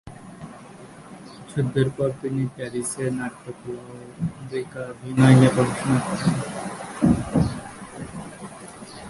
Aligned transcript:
যুদ্ধের 1.49 1.89
পর 1.97 2.09
তিনি 2.21 2.43
প্যারিসে 2.55 3.05
নাট্যকলা 3.17 3.81
ও 3.91 3.95
মূকাভিনয় 4.49 5.35
নিয়ে 5.39 5.51
পড়াশোনা 5.55 5.97
করেন। 6.05 6.35